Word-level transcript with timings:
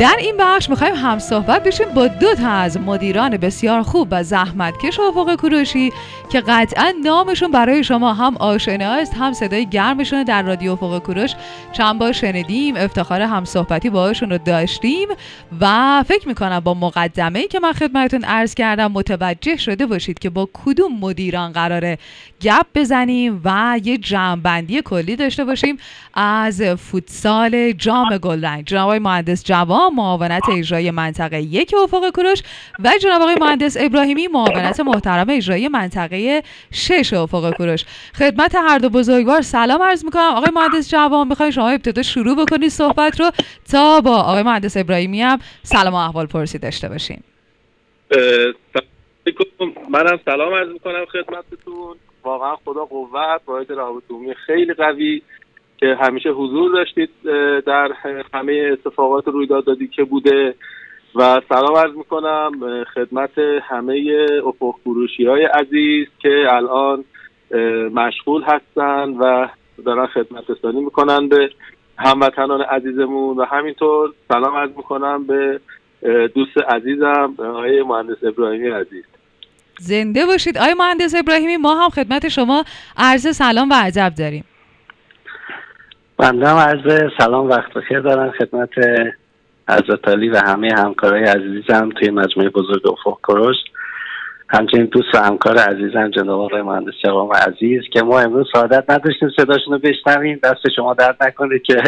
در 0.00 0.16
این 0.18 0.36
بخش 0.38 0.70
می‌خوایم 0.70 0.94
هم 0.94 1.18
صحبت 1.18 1.62
بشیم 1.62 1.88
با 1.94 2.06
دو 2.06 2.34
تا 2.34 2.48
از 2.48 2.80
مدیران 2.80 3.36
بسیار 3.36 3.82
خوب 3.82 4.08
و 4.10 4.22
زحمتکش 4.22 5.00
افق 5.00 5.34
کوروشی 5.34 5.92
که 6.32 6.40
قطعا 6.40 6.94
نامشون 7.04 7.50
برای 7.50 7.84
شما 7.84 8.14
هم 8.14 8.36
آشنا 8.36 8.92
است 8.92 9.14
هم 9.14 9.32
صدای 9.32 9.66
گرمشون 9.66 10.22
در 10.22 10.42
رادیو 10.42 10.72
افق 10.72 10.98
کوروش. 10.98 11.34
چند 11.72 11.98
بار 11.98 12.12
شنیدیم 12.12 12.76
افتخار 12.76 13.20
هم 13.20 13.44
صحبتی 13.44 13.90
باهاشون 13.90 14.30
رو 14.30 14.38
داشتیم 14.38 15.08
و 15.60 16.02
فکر 16.08 16.28
می‌کنم 16.28 16.60
با 16.60 16.74
مقدمه 16.74 17.46
که 17.46 17.60
من 17.60 17.72
خدمتتون 17.72 18.24
عرض 18.24 18.54
کردم 18.54 18.92
متوجه 18.92 19.56
شده 19.56 19.86
باشید 19.86 20.18
که 20.18 20.30
با 20.30 20.48
کدوم 20.52 20.98
مدیران 21.00 21.52
قراره 21.52 21.98
گپ 22.42 22.66
بزنیم 22.74 23.40
و 23.44 23.80
یه 23.84 23.98
جمعبندی 23.98 24.82
کلی 24.82 25.16
داشته 25.16 25.44
باشیم 25.44 25.76
از 26.14 26.62
فوتسال 26.62 27.72
جام 27.72 28.18
گلرنگ. 28.18 28.64
جناب 28.66 28.92
مهندس 28.92 29.44
جوان 29.44 29.83
معاونت 29.90 30.42
اجرایی 30.52 30.90
منطقه 30.90 31.40
یک 31.40 31.74
افق 31.82 32.10
کوروش 32.10 32.42
و 32.84 32.92
جناب 33.02 33.22
آقای 33.22 33.36
مهندس 33.40 33.76
ابراهیمی 33.80 34.28
معاونت 34.28 34.80
محترم 34.80 35.26
اجرایی 35.30 35.68
منطقه 35.68 36.42
شش 36.72 37.12
افق 37.12 37.50
کوروش. 37.50 37.84
خدمت 38.18 38.54
هر 38.54 38.78
دو 38.78 38.88
بزرگوار 38.88 39.42
سلام 39.42 39.82
عرض 39.82 40.04
می‌کنم. 40.04 40.32
آقای 40.34 40.52
مهندس 40.54 40.90
جوان 40.90 41.28
می‌خوایم 41.28 41.52
شما 41.52 41.68
ابتدا 41.68 42.02
شروع 42.02 42.36
بکنید 42.44 42.68
صحبت 42.68 43.20
رو 43.20 43.30
تا 43.72 44.00
با 44.00 44.16
آقای 44.16 44.42
مهندس 44.42 44.76
ابراهیمی 44.76 45.22
هم 45.22 45.38
سلام 45.62 45.94
و 45.94 45.96
احوال 45.96 46.26
پرسی 46.26 46.58
داشته 46.58 46.88
باشیم 46.88 47.24
منم 49.88 50.20
سلام 50.24 50.54
عرض 50.54 50.68
می‌کنم 50.68 51.04
خدمتتون. 51.12 51.96
واقعا 52.24 52.56
خدا 52.64 52.84
قوت 52.84 53.10
واحد 53.46 53.70
رابطه 53.70 54.34
خیلی 54.46 54.74
قوی. 54.74 55.22
که 55.76 55.96
همیشه 56.00 56.30
حضور 56.30 56.72
داشتید 56.72 57.10
در 57.66 57.92
همه 58.34 58.70
اتفاقات 58.72 59.28
رویدادادی 59.28 59.88
که 59.88 60.04
بوده. 60.04 60.54
و 61.14 61.40
سلام 61.48 61.76
عرض 61.76 61.94
می‌کنم 61.96 62.50
خدمت 62.94 63.38
همه 63.62 64.26
افق 64.44 64.74
فروشی 64.84 65.26
های 65.26 65.44
عزیز 65.44 66.06
که 66.18 66.46
الان 66.50 67.04
مشغول 67.94 68.42
هستن 68.42 69.08
و 69.08 69.48
دارن 69.84 70.06
خدمت 70.06 70.50
رسانی 70.50 70.80
می‌کنن 70.80 71.28
به 71.28 71.50
هموطنان 71.98 72.60
عزیزمون. 72.60 73.36
و 73.36 73.44
همینطور 73.44 74.14
سلام 74.28 74.56
عرض 74.56 74.70
می‌کنم 74.76 75.26
به 75.26 75.60
دوست 76.34 76.58
عزیزم 76.58 77.34
آقای 77.38 77.82
مهندس 77.82 78.24
ابراهیمی 78.24 78.68
عزیز. 78.68 79.04
زنده 79.78 80.26
باشید. 80.26 80.58
آقای 80.58 80.74
مهندس 80.74 81.14
ابراهیمی 81.14 81.56
ما 81.56 81.74
هم 81.74 81.88
خدمت 81.88 82.28
شما 82.28 82.64
عرض 82.96 83.36
سلام 83.36 83.70
و 83.70 83.74
عجب 83.74 84.12
داریم. 84.18 84.44
بنده 86.24 86.48
هم 86.48 86.56
عرض 86.56 87.10
سلام 87.18 87.48
وقت 87.48 87.72
بخیر 87.72 88.00
دارم. 88.00 88.30
خدمت 88.30 88.70
حضرت 89.68 90.08
علی 90.08 90.28
و 90.28 90.36
همه 90.36 90.68
همکارای 90.78 91.24
عزیزم 91.24 91.88
توی 91.88 92.10
مجموعه 92.10 92.50
بزرگ 92.50 92.88
افق 92.88 93.18
کروش. 93.22 93.56
همچنین 94.48 94.84
دوست 94.84 95.14
و 95.14 95.18
همکار 95.18 95.58
عزیزم 95.58 96.10
جناب 96.10 96.40
آقای 96.40 96.62
مهندس 96.62 96.92
جوام 97.04 97.32
عزیز 97.32 97.82
که 97.92 98.02
ما 98.02 98.20
امروز 98.20 98.46
سعادت 98.52 98.90
نداشتیم 98.90 99.30
صداشون 99.36 99.72
رو 99.72 99.78
بشنویم. 99.78 100.40
دست 100.42 100.68
شما 100.76 100.94
درد 100.94 101.16
نکنه 101.20 101.58
که 101.58 101.82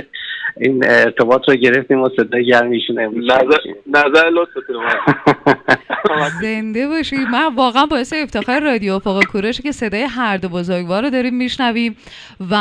این 0.57 0.85
ارتباط 0.85 1.49
رو 1.49 1.55
گرفتیم 1.55 2.03
و 2.03 2.09
صدای 2.17 2.47
گرمیشون 2.47 3.01
امروز. 3.01 3.25
نظر, 3.25 3.59
نظر 3.87 4.31
لطفتون 4.31 4.85
زنده 6.43 6.89
باشید 6.89 7.29
من 7.33 7.55
واقعا 7.55 7.87
باعث 7.87 8.13
افتخار 8.13 8.61
رادیو 8.61 8.93
افق 8.93 9.25
کوروش 9.25 9.61
که 9.61 9.73
صدای 9.73 10.03
هر 10.03 10.37
دو 10.37 10.49
بزرگوار 10.49 11.03
رو 11.03 11.11
داریم 11.11 11.35
میشنویم 11.35 11.97
و 12.51 12.55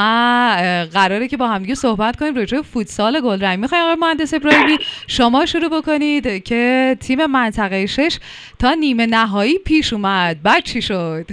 قراره 0.93 1.27
که 1.27 1.37
با 1.37 1.47
همدیگه 1.47 1.75
صحبت 1.75 2.15
کنیم 2.15 2.35
راجع 2.35 2.61
فوتسال 2.61 3.21
گلرنگ. 3.21 3.59
می‌خوایم 3.59 3.83
آقای 3.83 3.95
مهندس 3.95 4.33
ابراهیمی 4.33 4.77
شما 5.07 5.45
شروع 5.45 5.69
بکنید 5.69 6.43
که 6.43 6.97
تیم 6.99 7.25
منطقه 7.25 7.85
6 7.85 8.19
تا 8.59 8.73
نیمه 8.73 9.05
نهایی 9.05 9.59
پیش 9.59 9.93
اومد. 9.93 10.37
بعد 10.43 10.63
چی 10.63 10.81
شد؟ 10.81 11.25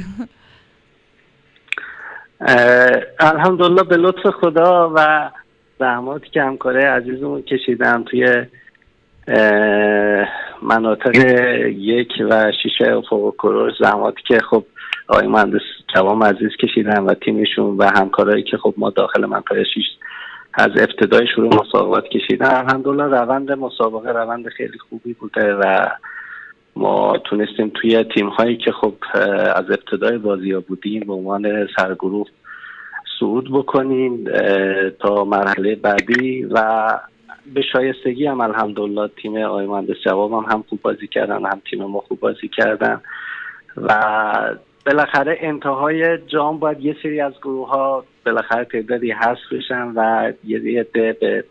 الحمدلله 3.19 3.83
به 3.83 3.97
لطف 3.97 4.27
خدا 4.27 4.93
و 4.95 5.31
زحماتی 5.83 6.31
که 6.31 6.43
همکاره 6.43 6.85
عزیزمون 6.85 7.43
کشیدم 7.43 8.05
توی 8.05 8.47
مناطق 10.63 11.15
یک 11.67 12.13
و 12.31 12.53
شیشه 12.63 12.93
افق 12.93 13.35
کروش 13.39 13.73
زحماتی 13.81 14.23
که 14.29 14.39
خب 14.51 14.65
آقای 15.09 15.27
مهندس 15.27 15.61
جوام 15.95 16.25
عزیز 16.25 16.51
کشیدن 16.63 17.03
و 17.03 17.15
تیمشون 17.15 17.77
و 17.77 17.91
همکارایی 17.97 18.43
که 18.43 18.57
خب 18.57 18.75
ما 18.77 18.91
داخل 18.91 19.27
منطقه 19.27 19.65
شیش 19.65 19.87
از 20.55 20.71
ابتدای 20.77 21.27
شروع 21.35 21.55
مسابقات 21.55 22.05
کشیدن. 22.09 22.47
الحمدلله 22.47 23.05
روند 23.05 23.53
مسابقه 23.53 24.11
روند 24.11 24.49
خیلی 24.49 24.79
خوبی 24.79 25.13
بوده 25.13 25.55
و 25.55 25.87
ما 26.77 27.19
تونستیم 27.19 27.73
توی 27.75 28.05
تیم 28.05 28.29
هایی 28.29 28.57
که 28.57 28.73
خب 28.73 28.95
از 29.55 29.71
ابتدای 29.71 30.19
بازی 30.19 30.53
ها 30.53 30.61
بودیم 30.61 31.03
به 31.07 31.13
عنوان 31.13 31.69
سرگروه 31.77 32.27
صعود 33.21 33.53
بکنیم 33.53 34.25
تا 34.99 35.25
مرحله 35.25 35.75
بعدی 35.75 36.45
و 36.45 36.99
به 37.55 37.63
شایستگی 37.73 38.27
هم 38.27 38.41
الحمدلله 38.41 39.11
تیم 39.23 39.37
آقای 39.37 39.67
مهندس 39.67 39.97
جواب 40.05 40.33
هم, 40.33 40.45
هم 40.53 40.65
خوب 40.69 40.83
بازی 40.83 41.07
کردن 41.07 41.47
هم 41.47 41.63
تیم 41.71 41.85
ما 41.85 42.01
خوب 42.01 42.21
بازی 42.21 42.49
کردن 42.49 43.01
و 43.77 44.57
بالاخره 44.87 45.39
انتهای 45.41 46.19
جام 46.19 46.59
باید 46.59 46.81
یه 46.81 46.97
سری 47.03 47.21
از 47.21 47.33
گروه 47.43 47.69
ها 47.69 48.05
بالاخره 48.27 48.65
تعدادی 48.65 49.11
حذف 49.11 49.53
بشن 49.53 49.93
و 49.97 50.33
یه 50.45 50.81
عده 50.81 51.13
به 51.21 51.45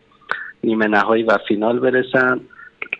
نیمه 0.63 0.87
نهایی 0.87 1.23
و 1.23 1.37
فینال 1.47 1.79
برسن. 1.79 2.39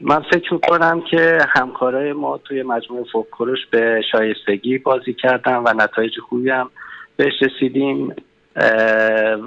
من 0.02 0.22
فکر 0.34 0.54
می‌کنم 0.54 1.02
که 1.02 1.38
همکارای 1.50 2.14
ما 2.14 2.38
توی 2.38 2.64
مجموعه 2.64 3.04
فوکروش 3.12 3.60
به 3.72 4.02
شایستگی 4.12 4.78
بازی 4.78 5.14
کردن 5.14 5.56
و 5.56 5.74
نتایج 5.76 6.20
خوبی 6.20 6.50
هم 6.50 6.70
بهش 7.18 7.34
رسیدیم. 7.42 8.14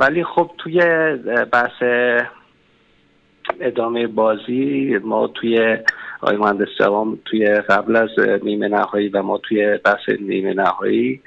ولی 0.00 0.25
خب 0.25 0.50
توی 0.59 0.81
بحث 1.53 1.82
ادامه 3.60 4.06
بازی 4.06 4.98
ما 5.04 5.26
توی 5.26 5.78
آقای 6.20 6.37
مهندس 6.37 6.69
جوام 6.78 7.19
توی 7.25 7.54
قبل 7.54 7.97
از 7.97 8.09
نیمه 8.43 8.69
نهایی 8.69 9.09
و 9.09 9.22
ما 9.22 9.38
توی 9.38 9.78
بحث 9.84 10.09
نیمه 10.20 10.54
نهایی 10.54 11.20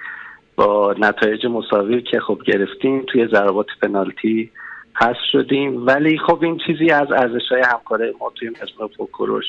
با 0.55 0.95
نتایج 0.99 1.45
مساوی 1.45 2.01
که 2.01 2.19
خب 2.19 2.41
گرفتیم 2.45 3.05
توی 3.07 3.27
ضربات 3.27 3.67
پنالتی 3.81 4.51
هست 4.95 5.23
شدیم. 5.31 5.87
ولی 5.87 6.17
خب 6.17 6.43
این 6.43 6.57
چیزی 6.67 6.91
از 6.91 7.11
ارزش 7.11 7.51
های 7.51 7.61
همکاره 7.73 8.13
ما 8.19 8.31
توی 8.35 8.49
مجموعه 8.49 8.93
فوکروش 8.97 9.45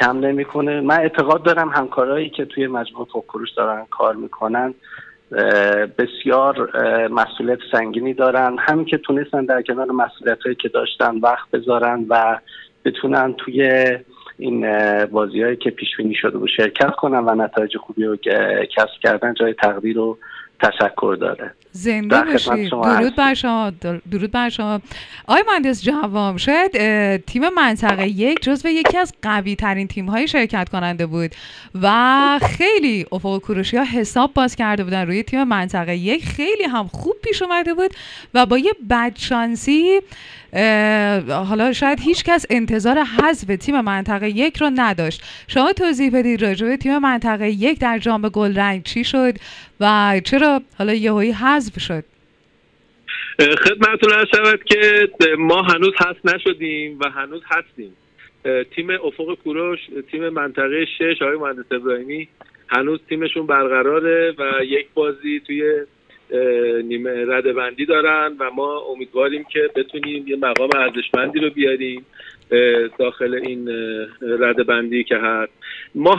کم 0.00 0.18
نمی‌کنه. 0.18 0.80
من 0.80 1.00
اعتقاد 1.00 1.42
دارم 1.42 1.68
همکارایی 1.68 2.30
که 2.30 2.44
توی 2.44 2.66
مجموعه 2.66 3.08
فوکروش 3.12 3.52
دارن 3.52 3.86
کار 3.90 4.14
می‌کنن 4.14 4.74
بسیار 5.98 6.70
مسئولیت 7.08 7.58
سنگینی 7.72 8.14
دارن. 8.14 8.56
همین 8.58 8.84
که 8.84 8.98
تونستن 8.98 9.44
در 9.44 9.62
کنار 9.62 9.86
مسئولیت 9.86 10.42
هایی 10.42 10.54
که 10.54 10.68
داشتن 10.68 11.16
وقت 11.16 11.50
بذارن 11.52 12.06
و 12.08 12.38
بتونن 12.84 13.34
توی 13.38 13.84
این 14.38 14.66
بازی 15.06 15.42
هایی 15.42 15.56
که 15.56 15.70
پیش 15.70 15.88
بینی 15.98 16.14
شده 16.14 16.38
و 16.38 16.46
شرکت 16.56 16.90
کنن 16.90 17.18
و 17.18 17.34
نتایج 17.34 17.76
خوبی 17.76 18.04
رو 18.04 18.16
کسب 18.76 19.00
کردن 19.02 19.34
جای 19.34 19.54
تقدیر 19.54 19.96
رو 19.96 20.18
تشکر 20.62 21.16
داره. 21.20 21.54
زنده 21.72 22.22
باشید. 22.22 22.70
درود 22.70 23.16
بر 23.16 23.34
شما 23.34 23.72
درود 24.10 24.30
بر 24.30 24.48
شما. 24.48 24.80
آقای 25.26 25.42
مهندس 25.48 25.84
جوام 25.84 26.36
شاید 26.36 26.72
تیم 27.24 27.48
منطقه 27.48 28.08
یک 28.08 28.42
جزو 28.42 28.68
یکی 28.68 28.98
از 28.98 29.14
قوی 29.22 29.56
ترین 29.56 29.88
تیم 29.88 30.06
های 30.06 30.28
شرکت 30.28 30.68
کننده 30.68 31.06
بود 31.06 31.34
و 31.82 32.38
خیلی 32.42 33.06
افق 33.12 33.38
کوروشی 33.38 33.76
ها 33.76 33.84
حساب 33.84 34.34
باز 34.34 34.56
کرده 34.56 34.84
بودن 34.84 35.06
روی 35.06 35.22
تیم 35.22 35.44
منطقه 35.44 35.96
یک. 35.96 36.24
خیلی 36.24 36.64
هم 36.64 36.88
خوب 36.88 37.14
پیش 37.22 37.42
اومده 37.42 37.74
بود 37.74 37.90
و 38.34 38.46
با 38.46 38.58
یه 38.58 38.72
بدشانسی 38.90 40.00
حالا 41.28 41.72
شاید 41.72 42.00
هیچ 42.00 42.24
کس 42.24 42.46
انتظار 42.50 42.98
حذف 42.98 43.56
تیم 43.56 43.80
منطقه 43.80 44.28
یک 44.28 44.56
رو 44.56 44.70
نداشت. 44.74 45.22
شما 45.48 45.72
توضیح 45.72 46.10
بدید 46.10 46.42
راجع 46.42 46.66
به 46.66 46.76
تیم 46.76 46.98
منطقه 46.98 47.50
یک 47.50 47.78
در 47.78 47.98
جام 47.98 48.28
گلرنگ 48.28 48.82
چی 48.82 49.04
شد؟ 49.04 49.34
و 49.80 50.20
چرا 50.24 50.60
حالا 50.78 50.94
یهویی 50.94 51.32
حذف 51.32 51.80
شد؟ 51.80 52.04
خدمتتون 53.38 54.26
شود 54.34 54.64
که 54.64 55.08
ما 55.38 55.62
هنوز 55.62 55.92
حذف 56.00 56.34
نشدیم 56.34 56.98
و 56.98 57.10
هنوز 57.10 57.42
هستیم. 57.46 57.96
تیم 58.76 58.90
افق 58.90 59.34
کوروش 59.44 59.78
تیم 60.10 60.28
منطقه 60.28 60.86
شش 60.98 61.22
آقای 61.22 61.36
مهندس 61.36 61.72
ابراهیمی 61.72 62.28
هنوز 62.68 63.00
تیمشون 63.08 63.46
برقراره 63.46 64.34
و 64.38 64.64
یک 64.64 64.86
بازی 64.94 65.40
توی 65.46 65.62
نیمه 66.82 67.24
رده 67.28 67.52
بندی 67.52 67.86
دارن 67.86 68.36
و 68.38 68.50
ما 68.50 68.78
امیدواریم 68.78 69.44
که 69.44 69.70
بتونیم 69.76 70.28
یه 70.28 70.36
مقام 70.36 70.70
ارزشمندی 70.76 71.40
رو 71.40 71.50
بیاریم. 71.50 72.06
داخل 72.98 73.34
این 73.34 73.68
رده 74.20 74.62
بندی 74.62 75.04
که 75.04 75.16
هست. 75.16 75.52
ما 75.94 76.18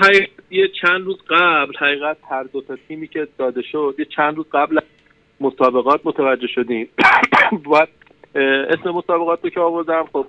یه 0.52 0.68
چند 0.82 1.06
روز 1.06 1.18
قبل 1.30 1.78
حقیقت 1.80 2.18
هر 2.30 2.44
دو 2.44 2.62
تا 2.62 2.78
تیمی 2.88 3.08
که 3.08 3.28
داده 3.38 3.62
شد 3.62 3.96
یه 4.00 4.06
چند 4.06 4.36
روز 4.36 4.46
قبل 4.54 4.80
مسابقات 5.42 6.02
متوجه 6.04 6.48
شدیم. 6.48 6.90
باید 7.66 7.90
اسم 8.70 8.90
مسابقات 8.90 9.40
رو 9.44 9.50
که 9.50 9.60
آوردم 9.60 10.06
خب 10.14 10.28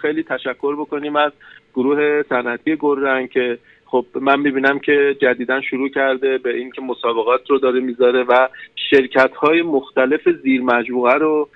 خیلی 0.00 0.22
تشکر 0.22 0.76
بکنیم 0.76 1.16
از 1.16 1.32
گروه 1.74 2.22
صنعتی 2.22 2.76
گلرنگ 2.76 3.30
که 3.30 3.58
خب 3.84 4.06
من 4.14 4.40
می‌بینم 4.40 4.78
که 4.78 5.16
جدیدا 5.22 5.60
شروع 5.60 5.88
کرده 5.88 6.38
به 6.38 6.56
اینکه 6.56 6.80
مسابقات 6.82 7.50
رو 7.50 7.58
داره 7.58 7.80
می‌ذاره 7.80 8.22
و 8.22 8.48
شرکت 8.90 9.34
های 9.34 9.62
مختلف 9.62 10.28
زیر 10.42 10.62
مجموعه 10.62 11.14
رو 11.14 11.48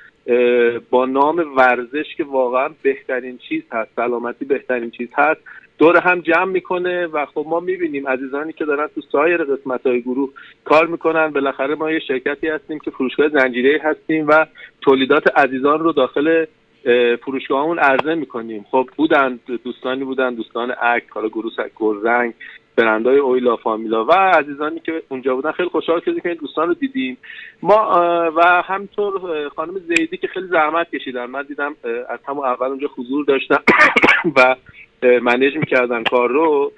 با 0.90 1.06
نام 1.06 1.44
ورزش 1.56 2.14
که 2.17 2.25
واقعا 2.25 2.69
بهترین 2.82 3.38
چیز 3.38 3.62
هست 3.72 3.90
سلامتی 3.96 4.44
بهترین 4.44 4.90
چیز 4.90 5.08
هست 5.14 5.40
دور 5.78 5.96
هم 5.96 6.20
جمع 6.20 6.44
می‌کنه 6.44 7.06
و 7.06 7.26
خب 7.26 7.46
ما 7.49 7.61
می‌بینیم 7.61 8.08
عزیزانی 8.08 8.52
که 8.52 8.64
دارن 8.64 8.88
تو 8.94 9.00
سایر 9.12 9.44
قسمت 9.44 9.87
های 9.87 10.00
گروه 10.02 10.31
کار 10.64 10.87
می‌کنن 10.87 11.28
بالاخره 11.28 11.75
ما 11.75 11.90
یه 11.90 11.99
شرکتی 11.99 12.49
هستیم 12.49 12.78
که 12.78 12.90
فروشگاه 12.90 13.28
زنجیره 13.28 13.81
هستیم 13.84 14.28
و 14.28 14.46
تولیدات 14.81 15.38
عزیزان 15.38 15.81
رو 15.81 15.93
داخل 15.93 16.44
فروشگاهمون 17.20 17.78
عرضه 17.78 18.14
می‌کنیم. 18.14 18.66
خب 18.70 18.88
بودن 18.96 19.38
دوستانی 19.64 20.05
بودن 20.05 20.34
دوستان 20.34 20.75
اک 20.82 21.05
حالا 21.11 21.28
گروه 21.28 21.52
رنگ 22.05 22.34
برندهای 22.81 23.19
اویلا 23.19 23.56
فامیلا. 23.56 24.05
و 24.05 24.12
عزیزانی 24.12 24.81
که 24.81 25.03
اونجا 25.09 25.35
بودن 25.35 25.53
خیلی 25.53 25.69
خوشحال 25.69 26.00
شدیم 26.00 26.21
که 26.21 26.29
این 26.29 26.38
دوستان 26.38 26.69
رو 26.69 26.75
دیدیم. 26.75 27.19
ما 27.62 27.91
و 28.37 28.62
همطور 28.62 29.49
خانم 29.49 29.79
زیدی 29.79 30.17
که 30.17 30.29
خیلی 30.29 30.47
زحمت 30.47 30.91
کشیدن. 30.91 31.27
من 31.27 31.43
دیدم 31.43 31.75
از 32.09 32.19
همون 32.29 32.47
اول 32.47 32.67
اونجا 32.67 32.88
حضور 32.97 33.25
داشتم 33.25 33.62
و 34.37 34.56
منیج 35.03 35.56
می‌کردن 35.56 36.05
کار 36.05 36.29
رو. 36.29 36.73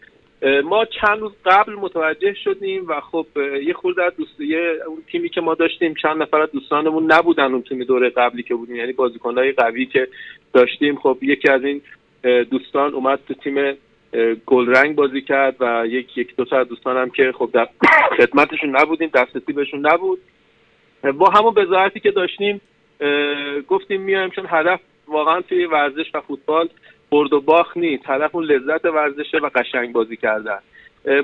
ما 0.64 0.84
چند 0.84 1.20
روز 1.20 1.32
قبل 1.44 1.72
متوجه 1.72 2.34
شدیم 2.44 2.84
و 2.88 3.00
خب 3.00 3.26
یه 3.66 3.74
خورده 3.74 4.04
از 4.04 4.12
دوستیه 4.16 4.78
اون 4.86 5.02
تیمی 5.12 5.28
که 5.28 5.40
ما 5.40 5.54
داشتیم 5.54 5.94
چند 6.02 6.22
نفر 6.22 6.40
از 6.40 6.50
دوستانمون 6.52 7.12
نبودن 7.12 7.52
اون 7.52 7.62
تیم 7.62 7.84
دوره 7.84 8.10
قبلی 8.10 8.42
که 8.42 8.54
بودیم. 8.54 8.76
یعنی 8.76 8.92
بازیکنهای 8.92 9.52
قوی 9.52 9.86
که 9.86 10.08
داشتیم. 10.52 10.96
خب 10.96 11.18
یکی 11.22 11.48
از 11.48 11.64
این 11.64 11.82
دوستان 12.50 12.94
اومد 12.94 13.18
تو 13.28 13.34
تیم 13.34 13.54
گلرنگ 14.46 14.96
بازی 14.96 15.22
کرد 15.22 15.56
و 15.60 15.86
یک 15.86 16.18
یک 16.18 16.36
دو 16.36 16.44
تا 16.44 16.58
از 16.58 16.68
دوستانم 16.68 17.10
که 17.10 17.32
خب 17.38 17.50
در 17.52 17.68
خدمتشون 18.18 18.76
نبودیم 18.76 19.10
دسترسی 19.14 19.52
بهشون 19.52 19.86
نبود. 19.86 20.18
با 21.14 21.30
همون 21.30 21.54
بذارتی 21.54 22.00
که 22.00 22.10
داشتیم 22.10 22.60
گفتیم 23.68 24.00
میایم 24.00 24.30
چون 24.30 24.46
هدف 24.48 24.80
واقعا 25.08 25.40
توی 25.40 25.66
ورزش 25.66 26.14
و 26.14 26.20
فوتبال 26.20 26.68
برد 27.10 27.32
و 27.32 27.40
باخت 27.40 27.76
نیست. 27.76 28.04
هدف 28.06 28.34
اون 28.34 28.44
لذت 28.44 28.84
ورزشه 28.84 29.38
و 29.38 29.50
قشنگ 29.54 29.92
بازی 29.92 30.16
کردن. 30.16 30.58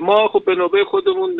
ما 0.01 0.27
خب 0.27 0.43
به 0.45 0.55
نوبه 0.55 0.83
خودمون 0.83 1.37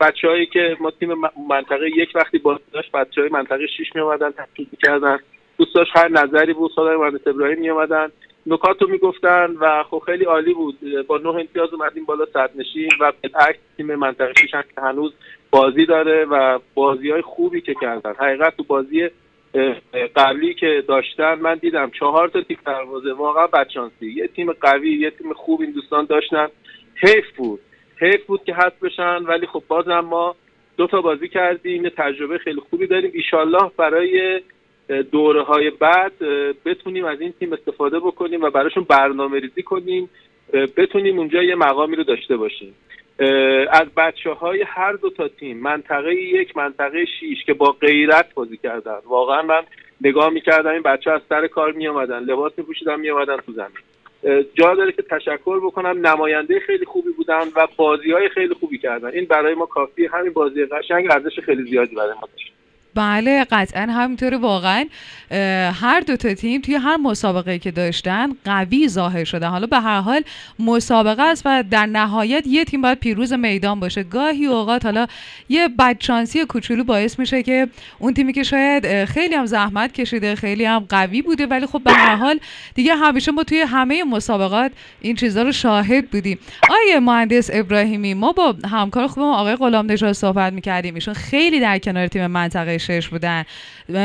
بچههایی 0.00 0.46
که 0.46 0.76
ما 0.80 0.90
تیم 0.90 1.14
منطقه 1.48 1.90
یک 1.96 2.08
وقتی 2.14 2.38
بازی 2.38 2.62
داشت 2.72 2.92
بچه 2.92 3.20
های 3.20 3.30
منطقه 3.30 3.66
6 3.66 3.94
می 3.94 4.00
اومدن 4.00 4.30
تحقیق 4.30 4.68
کردن 4.82 5.18
دوست 5.58 5.76
هر 5.96 6.08
نظری 6.08 6.52
بود 6.52 6.72
خدای 6.72 6.96
مهندس 6.96 7.26
ابراهیم 7.26 7.58
می 7.58 7.70
نکات 8.50 8.82
رو 8.82 8.88
می‌گفتن 8.88 9.54
و 9.60 9.82
خب 9.82 10.02
خیلی 10.06 10.24
عالی 10.24 10.54
بود. 10.54 11.06
با 11.06 11.18
نه 11.18 11.28
امتیاز 11.28 11.74
اومدیم 11.74 12.04
بالا 12.04 12.26
صد 12.32 12.50
نشین 12.54 12.90
و 13.00 13.12
بالعکس 13.22 13.58
تیم 13.76 13.94
منطقه 13.94 14.32
شیش 14.40 14.50
که 14.50 14.80
هنوز 14.80 15.12
بازی 15.50 15.86
داره 15.86 16.24
و 16.24 16.58
بازی 16.74 17.10
های 17.10 17.22
خوبی 17.22 17.60
که 17.60 17.74
کردن. 17.80 18.14
حقیقت 18.18 18.56
تو 18.56 18.62
بازی 18.62 19.10
قبلی 20.16 20.54
که 20.54 20.84
داشتن 20.88 21.34
من 21.34 21.54
دیدم 21.54 21.90
چهار 21.90 22.28
تا 22.28 22.42
تیم 22.42 22.58
دروازه 22.66 23.12
واقعا 23.12 23.46
بدشانسی. 23.46 24.12
یه 24.12 24.26
تیم 24.26 24.52
قوی 24.52 24.92
یه 24.92 25.10
تیم 25.10 25.32
خوب 25.32 25.60
این 25.60 25.70
دوستان 25.70 26.04
داشتن. 26.04 26.48
حیف 26.94 27.36
بود. 27.36 27.60
حیف 28.00 28.26
بود 28.26 28.44
که 28.44 28.54
حذف 28.54 28.82
بشن 28.82 29.16
ولی 29.16 29.46
خب 29.46 29.62
بازم 29.68 30.00
ما 30.00 30.36
دو 30.76 30.86
تا 30.86 31.00
بازی 31.00 31.28
کردیم 31.28 31.88
تجربه 31.88 32.38
خیلی 32.38 32.60
خوبی 32.70 32.86
داریم. 32.86 33.10
ایشالله 33.14 33.70
برای 33.76 34.40
دوره 35.12 35.42
های 35.42 35.70
بعد 35.70 36.18
بتونیم 36.64 37.04
از 37.04 37.20
این 37.20 37.32
تیم 37.38 37.52
استفاده 37.52 37.98
بکنیم 37.98 38.42
و 38.42 38.50
براشون 38.50 38.84
برنامه 38.84 39.38
ریزی 39.38 39.62
کنیم 39.62 40.10
بتونیم 40.76 41.18
اونجا 41.18 41.42
یه 41.42 41.54
مقامی 41.54 41.96
رو 41.96 42.04
داشته 42.04 42.36
باشیم. 42.36 42.74
از 43.70 43.86
بچه 43.96 44.30
های 44.30 44.64
هر 44.66 44.92
دو 44.92 45.10
تا 45.10 45.28
تیم 45.28 45.58
منطقه 45.58 46.14
یک 46.14 46.56
منطقه 46.56 47.04
شیش 47.20 47.44
که 47.44 47.54
با 47.54 47.72
غیرت 47.72 48.34
بازی 48.34 48.56
کردن. 48.56 48.98
واقعا 49.06 49.42
من 49.42 49.62
نگاه 50.00 50.30
می‌کردم 50.30 50.70
این 50.70 50.82
بچه 50.82 51.10
از 51.10 51.20
سر 51.28 51.46
کار 51.46 51.72
می 51.72 51.88
آمدن 51.88 52.18
لباس 52.18 52.52
می 52.56 52.64
پوشیدن 52.64 53.00
می 53.00 53.10
آمدن 53.10 53.36
تو 53.36 53.52
زمین. 53.52 54.44
جا 54.54 54.74
داره 54.74 54.92
که 54.92 55.02
تشکر 55.02 55.60
بکنم 55.60 56.06
نماینده 56.06 56.60
خیلی 56.60 56.84
خوبی 56.84 57.10
بودن 57.10 57.48
و 57.56 57.66
بازی 57.76 58.12
های 58.12 58.28
خیلی 58.28 58.54
خوبی 58.54 58.78
کردن. 58.78 59.08
این 59.08 59.24
برای 59.24 59.54
ما 59.54 59.66
کافی 59.66 60.06
همین 60.06 60.32
بازی 60.32 60.64
قشنگ 60.64 61.06
ارزش 61.10 61.40
خیلی 61.40 61.62
زیادی 61.62 61.94
برای 61.94 62.14
ما 62.14 62.28
داشت. 62.32 62.52
بله 62.94 63.44
قطعا 63.50 63.82
همینطوره. 63.82 64.36
واقعا 64.36 64.84
هر 65.80 66.00
دو 66.00 66.16
تا 66.16 66.34
تیم 66.34 66.60
توی 66.60 66.74
هر 66.74 66.96
مسابقه 66.96 67.58
که 67.58 67.70
داشتن 67.70 68.28
قوی 68.44 68.88
ظاهر 68.88 69.24
شده 69.24 69.46
حالا 69.46 69.66
به 69.66 69.80
هر 69.80 70.00
حال 70.00 70.22
مسابقه 70.58 71.22
است 71.22 71.42
و 71.44 71.64
در 71.70 71.86
نهایت 71.86 72.46
یه 72.46 72.64
تیم 72.64 72.82
باید 72.82 72.98
پیروز 72.98 73.32
میدان 73.32 73.80
باشه. 73.80 74.02
گاهی 74.02 74.46
اوقات 74.46 74.84
حالا 74.84 75.06
یه 75.48 75.68
بدشانسی 75.68 76.44
کوچولو 76.44 76.84
باعث 76.84 77.18
میشه 77.18 77.42
که 77.42 77.68
اون 77.98 78.14
تیمی 78.14 78.32
که 78.32 78.42
شاید 78.42 79.04
خیلی 79.04 79.34
هم 79.34 79.46
زحمت 79.46 79.92
کشیده 79.92 80.34
خیلی 80.34 80.64
هم 80.64 80.86
قوی 80.88 81.22
بوده 81.22 81.46
ولی 81.46 81.66
خب 81.66 81.82
به 81.84 81.92
هر 81.92 82.16
حال 82.16 82.40
دیگه 82.74 82.94
همیشه 82.94 83.32
ما 83.32 83.42
توی 83.42 83.60
همه 83.60 84.04
مسابقات 84.04 84.72
این 85.00 85.16
چیزها 85.16 85.42
رو 85.42 85.52
شاهد 85.52 86.10
بودیم. 86.10 86.38
آیه 86.70 87.00
مهندس 87.00 87.50
ابراهیمی 87.52 88.14
ما 88.14 88.32
با 88.32 88.54
همکار 88.70 89.06
خوبم 89.06 89.26
آقای 89.26 89.56
غلام 89.56 89.96
صحبت 89.96 90.52
می‌کردیم. 90.52 90.94
ایشون 90.94 91.14
خیلی 91.14 91.60
در 91.60 91.78
کنار 91.78 92.06
تیم 92.06 92.26
منطقه 92.26 92.78
شش 92.80 93.08
بودن. 93.08 93.44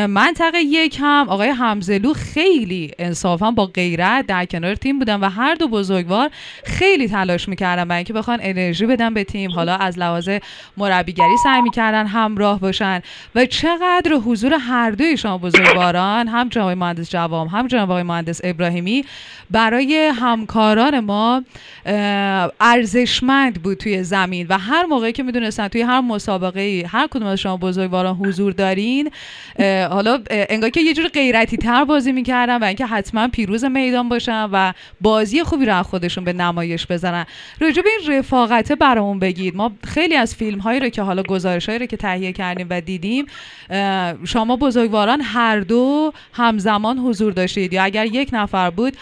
منطقه 0.08 0.60
یک 0.60 0.98
هم 1.02 1.26
آقای 1.30 1.50
همزلو 1.50 2.14
خیلی 2.14 2.92
انصافا 3.00 3.52
با 3.52 3.66
غیرت 3.66 4.26
در 4.28 4.46
کنار 4.46 4.76
تیم 4.76 5.00
بودن 5.00 5.20
و 5.20 5.30
هر 5.30 5.56
دو 5.56 5.68
بزرگوار 5.68 6.30
خیلی 6.64 7.08
تلاش 7.08 7.50
می‌کردن 7.50 7.88
برای 7.88 7.98
اینکه 7.98 8.14
بخوان 8.14 8.40
انرژی 8.42 8.86
بدن 8.86 9.14
به 9.14 9.24
تیم. 9.24 9.52
حالا 9.52 9.76
از 9.76 10.00
لحاظ 10.00 10.30
مربیگری 10.78 11.38
سعی 11.44 11.62
می‌کردن 11.62 12.08
همراه 12.08 12.60
باشن. 12.60 13.02
و 13.36 13.46
چقدر 13.46 14.14
حضور 14.26 14.54
هر 14.54 14.92
دوی 14.92 15.18
شما 15.18 15.38
بزرگواران 15.38 16.28
هم 16.28 16.50
جناب 16.50 16.70
مهندس 16.70 17.10
جوام 17.12 17.48
هم 17.48 17.68
جناب 17.68 17.92
آقای 17.92 18.04
مهندس 18.04 18.42
ابراهیمی 18.44 19.06
برای 19.52 20.12
همکاران 20.16 21.00
ما 21.00 21.44
ارزشمند 22.60 23.64
بود 23.64 23.78
توی 23.78 24.04
زمین. 24.04 24.48
و 24.50 24.58
هر 24.58 24.86
موقعی 24.86 25.12
که 25.12 25.24
می‌دونستن 25.24 25.68
توی 25.68 25.82
هر 25.82 26.02
مسابقه 26.02 26.86
هر 26.88 27.08
کدوم 27.08 27.28
از 27.28 27.40
شما 27.40 27.58
بزرگواران 27.58 28.16
حضور 28.16 28.54
دارین. 28.66 29.12
حالا 29.90 30.20
انگار 30.30 30.70
که 30.70 30.82
یه 30.82 30.94
جور 30.94 31.08
غیرتی 31.08 31.58
تر 31.58 31.86
بازی 31.86 32.12
می‌کردن 32.12 32.58
و 32.58 32.64
اینکه 32.64 32.86
حتما 32.86 33.28
پیروز 33.28 33.66
میدان 33.66 34.10
باشن 34.10 34.50
و 34.52 34.74
بازی 35.02 35.44
خوبی 35.44 35.66
رو 35.66 35.84
خودشون 35.84 36.24
به 36.24 36.34
نمایش 36.34 36.88
بزنن. 36.88 37.26
راجع 37.60 37.82
به 37.82 37.90
این 37.90 38.18
رفاقته 38.18 38.76
برامون 38.76 39.20
بگید. 39.20 39.56
ما 39.56 39.72
خیلی 39.84 40.16
از 40.16 40.36
فیلم 40.36 40.60
هایی 40.60 40.80
رو 40.80 40.90
که 40.90 41.02
حالا 41.02 41.24
گزارش 41.24 41.66
هایی 41.66 41.80
رو 41.80 41.86
که 41.86 41.98
تهیه 41.98 42.32
کردیم 42.32 42.68
و 42.70 42.82
دیدیم 42.82 43.26
شما 44.26 44.56
بزرگواران 44.56 45.22
هر 45.22 45.60
دو 45.60 46.14
همزمان 46.34 46.98
حضور 46.98 47.34
داشتید. 47.34 47.74
یا 47.74 47.84
اگر 47.84 48.06
یک 48.06 48.30
نفر 48.32 48.70
بود 48.70 48.94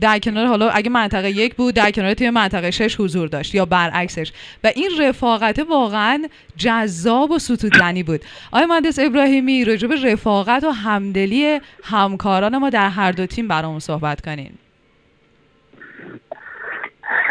در 0.00 0.18
کنار 0.18 0.46
حالا 0.46 0.70
اگه 0.70 0.90
منطقه 0.90 1.30
یک 1.30 1.54
بود 1.54 1.74
در 1.74 1.90
کنار 1.90 2.14
تیم 2.14 2.30
منطقه 2.30 2.70
شش 2.70 3.00
حضور 3.00 3.28
داشت 3.28 3.54
یا 3.54 3.64
برعکسش. 3.64 4.32
و 4.64 4.72
این 4.76 4.90
رفاقت 4.98 5.58
واقعا 5.58 6.24
جذاب 6.56 7.30
و 7.30 7.38
ستودنی 7.38 8.02
بود. 8.02 8.20
آقای 8.52 8.66
مهندس 8.66 8.95
ابراهیمی 8.98 9.64
راجع 9.64 9.88
به 9.88 9.94
رفاقت 10.04 10.64
و 10.64 10.70
همدلی 10.70 11.60
همکاران 11.84 12.58
ما 12.58 12.70
در 12.70 12.88
هر 12.88 13.12
دو 13.12 13.26
تیم 13.26 13.48
برامون 13.48 13.78
صحبت 13.78 14.20
کنین. 14.20 14.50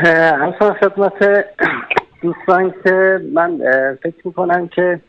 اصلا 0.03 0.73
خدمت 0.73 1.45
دوستان 2.21 2.73
که 2.83 3.19
من 3.33 3.57
فکر 4.03 4.21
می‌کنم 4.25 4.67
که 4.67 4.99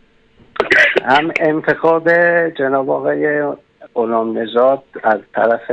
هم 1.04 1.32
انتخاب 1.40 2.10
جناب 2.48 2.90
آقای 2.90 3.42
غلام 3.94 4.38
نژاد 4.38 4.82
از 5.02 5.20
طرف 5.34 5.70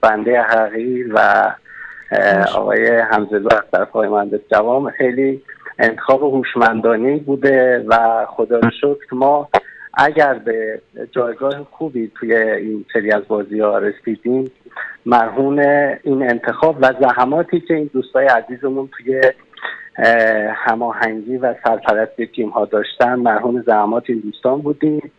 بنده 0.00 0.42
حقیر 0.42 1.06
و 1.14 1.50
آقای 2.54 2.86
همزلو 2.86 3.48
از 3.52 3.62
طرف 3.72 3.88
آقای 3.88 4.08
مهندس 4.08 4.40
جوام 4.50 4.90
خیلی 4.90 5.42
انتخاب 5.78 6.22
هوشمندانه 6.22 7.16
بوده 7.16 7.84
و 7.88 8.26
خدا 8.28 8.60
شکر 8.80 9.14
ما 9.14 9.48
اگر 9.94 10.34
به 10.34 10.80
جایگاه 11.10 11.66
خوبی 11.70 12.12
توی 12.20 12.34
این 12.36 12.84
سری 12.92 13.12
از 13.12 13.22
بازی 13.28 13.60
ها 13.60 13.78
رسیدیم 13.78 14.50
مرهون 15.06 15.58
این 16.02 16.30
انتخاب 16.30 16.76
و 16.80 16.92
زحماتی 17.00 17.60
که 17.60 17.74
این 17.74 17.90
دوستای 17.92 18.26
عزیزمون 18.26 18.88
توی 18.96 19.20
هماهنگی 20.54 21.36
و 21.36 21.54
سرپرستی 21.64 22.26
تیم 22.26 22.48
ها 22.48 22.64
داشتن 22.64 23.14
مرهون 23.14 23.62
زحمات 23.66 24.04
این 24.08 24.18
دوستان 24.20 24.60
بودیم. 24.60 25.12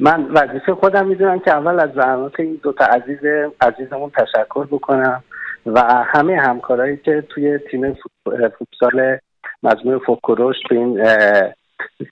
من 0.00 0.24
وظیفه 0.24 0.74
خودم 0.74 1.06
می‌دونم 1.06 1.38
که 1.38 1.50
اول 1.50 1.80
از 1.80 1.90
زحمات 1.94 2.40
این 2.40 2.60
دوتا 2.62 2.84
عزیز 2.84 3.18
عزیزمون 3.60 4.10
تشکر 4.10 4.66
بکنم 4.66 5.24
و 5.66 5.80
همه 5.82 6.36
همکارایی 6.36 6.96
که 6.96 7.24
توی 7.28 7.58
تیم 7.58 7.96
فوتسال 8.34 9.18
مجموعه 9.62 9.98
فوکروش 9.98 10.56
تو 10.68 10.74
این 10.74 11.00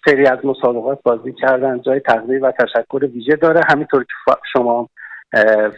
سری 0.04 0.26
از 0.26 0.38
مسابقات 0.44 0.98
بازی 1.02 1.32
کردن 1.32 1.82
جای 1.82 2.00
تقدیر 2.00 2.44
و 2.44 2.52
تشکر 2.52 3.04
ویژه 3.04 3.36
داره. 3.36 3.60
همینطور 3.68 4.04
که 4.04 4.34
شما 4.52 4.88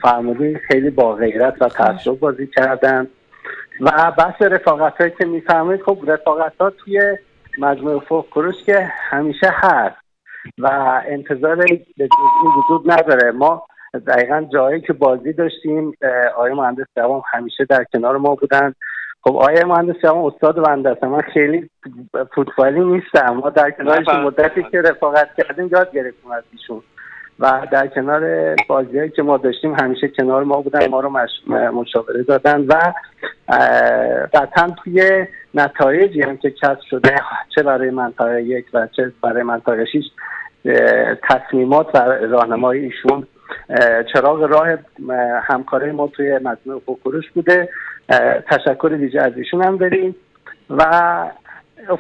فرمودی 0.02 0.58
خیلی 0.58 0.90
با 0.90 1.14
غیرت 1.14 1.62
و 1.62 1.68
تعصب 1.68 2.18
بازی 2.18 2.46
کردن. 2.46 3.06
و 3.80 4.12
بحث 4.18 4.42
رفاقت 4.42 5.00
هایی 5.00 5.12
که 5.18 5.24
میفرمایید 5.24 5.82
خب 5.82 5.98
رفاقت 6.06 6.52
ها 6.60 6.70
توی 6.70 7.00
مجموعه 7.58 7.98
فوق 7.98 8.54
که 8.66 8.80
همیشه 8.80 9.50
هست 9.52 9.96
و 10.58 10.68
انتظار 11.06 11.56
به 11.96 12.08
وجود 12.56 12.90
نداره. 12.90 13.30
ما 13.30 13.66
دقیقا 14.06 14.46
جایی 14.52 14.80
که 14.80 14.92
بازی 14.92 15.32
داشتیم 15.32 15.92
آقای 16.34 16.52
مهندس 16.52 16.86
دوام 16.96 17.22
همیشه 17.32 17.64
در 17.64 17.84
کنار 17.92 18.16
ما 18.16 18.34
بودن. 18.34 18.74
خب 19.26 19.36
آقای 19.36 19.64
مهندس 19.64 19.96
دوام 20.02 20.24
استاد 20.24 20.62
بنده 20.62 20.90
است. 20.90 21.04
من 21.04 21.20
خیلی 21.20 21.70
فوتبالی 22.34 22.80
نیستم. 22.80 23.34
ما 23.34 23.50
در 23.50 23.70
کنارش 23.70 24.08
مدتی 24.08 24.62
که 24.70 24.80
رفاقت 24.80 25.28
کردیم 25.38 25.68
یاد 25.72 25.92
گرفتیم 25.92 26.30
از 26.30 26.42
ایشون. 26.52 26.82
و 27.40 27.66
در 27.72 27.86
کنار 27.86 28.54
بازی 28.68 29.08
که 29.08 29.22
ما 29.22 29.36
داشتیم 29.36 29.74
همیشه 29.74 30.08
کنار 30.08 30.44
ما 30.44 30.60
بودن 30.60 30.88
ما 30.88 31.00
رو 31.00 31.10
مشاوره 31.72 32.22
دادن 32.22 32.60
و 32.60 32.92
قطعا 34.34 34.70
توی 34.84 35.26
نتایجی 35.54 36.22
هم 36.22 36.36
که 36.36 36.50
کسب 36.50 36.80
شده 36.90 37.14
چه 37.54 37.62
برای 37.62 37.90
منطقه 37.90 38.42
یک 38.42 38.66
و 38.74 38.88
چه 38.96 39.12
برای 39.22 39.42
منطقه 39.42 39.84
شیش 39.84 40.04
تصمیمات 41.28 41.94
و 41.94 41.98
راهنمای 42.08 42.78
ایشون 42.78 43.26
چراغ 44.12 44.42
راه 44.42 44.68
همکاری 45.42 45.90
ما 45.90 46.08
توی 46.08 46.38
مجموعه 46.38 46.80
فوکروش 46.86 47.30
بوده. 47.30 47.68
تشکر 48.50 48.88
ویژه 48.88 49.20
از 49.20 49.32
ایشون 49.36 49.62
هم 49.62 49.76
داریم. 49.76 50.16
و 50.70 50.84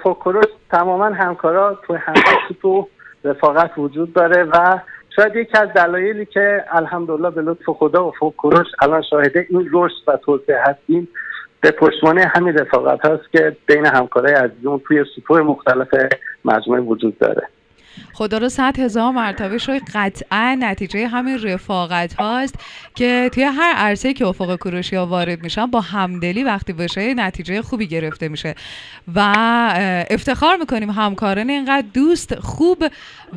فوکروش 0.02 0.46
تماما 0.70 1.04
همکارا 1.06 1.78
توی 1.86 1.96
همه 1.96 2.22
تو 2.62 2.88
رفاقت 3.24 3.70
وجود 3.78 4.12
داره 4.12 4.44
و 4.44 4.78
شاید 5.16 5.36
یکی 5.36 5.58
از 5.58 5.68
دلایلی 5.68 6.26
که 6.26 6.64
الحمدلله 6.70 7.30
به 7.30 7.42
لطف 7.42 7.64
خدا 7.66 8.08
و 8.08 8.12
فوکروش 8.18 8.66
الان 8.82 9.02
شاهده 9.02 9.46
این 9.50 9.68
رشد 9.72 10.08
و 10.08 10.16
توسعه 10.16 10.62
هستیم 10.62 11.08
به 11.60 11.70
پشتوانه 11.70 12.32
همین 12.34 12.58
رفاقت 12.58 13.04
هست 13.04 13.32
که 13.32 13.56
بین 13.66 13.86
همکارای 13.86 14.32
عزیزمون 14.32 14.80
توی 14.88 15.04
سطوح 15.16 15.40
مختلف 15.40 15.88
مجموعه 16.44 16.80
وجود 16.80 17.18
داره. 17.18 17.48
خدا 18.12 18.38
رو 18.38 18.48
صد 18.48 18.78
هزار 18.78 19.12
مرتبه 19.12 19.58
شوی 19.58 19.80
قطعا 19.94 20.56
نتیجه 20.60 21.08
همین 21.08 21.42
رفاقت 21.42 22.14
هاست 22.14 22.54
که 22.94 23.30
توی 23.34 23.42
هر 23.42 23.72
عرصه 23.76 24.12
که 24.12 24.26
افق 24.26 24.56
کروشی 24.56 24.96
ها 24.96 25.06
وارد 25.06 25.42
میشن 25.42 25.66
با 25.66 25.80
همدلی 25.80 26.44
وقتی 26.44 26.72
بشه 26.72 27.14
نتیجه 27.14 27.62
خوبی 27.62 27.86
گرفته 27.86 28.28
میشه. 28.28 28.54
و 29.14 29.20
افتخار 30.10 30.56
می‌کنیم 30.56 30.90
همکاران 30.90 31.50
اینقدر 31.50 31.86
دوست 31.94 32.40
خوب 32.40 32.84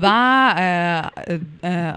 و 0.01 0.07